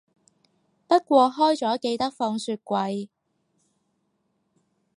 [0.87, 3.09] 不過開咗記得放雪櫃